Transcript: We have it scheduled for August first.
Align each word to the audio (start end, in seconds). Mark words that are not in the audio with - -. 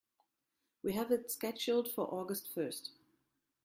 We 0.81 0.93
have 0.93 1.11
it 1.11 1.29
scheduled 1.29 1.91
for 1.91 2.11
August 2.11 2.51
first. 2.55 2.89